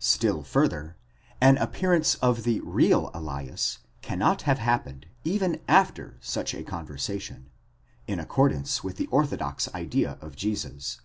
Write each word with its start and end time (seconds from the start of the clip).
Still 0.00 0.42
further, 0.42 0.96
an 1.40 1.58
appearance 1.58 2.16
of 2.16 2.42
the 2.42 2.58
real 2.62 3.08
Elias 3.14 3.78
cannot 4.02 4.42
have 4.42 4.58
happened 4.58 5.06
even 5.22 5.60
after 5.68 6.16
such 6.18 6.54
a 6.56 6.64
con 6.64 6.88
versation, 6.88 7.44
in 8.08 8.18
accordance 8.18 8.82
with 8.82 8.96
the 8.96 9.06
orthodox 9.12 9.72
idea 9.72 10.18
of 10.20 10.34
Jesus. 10.34 11.02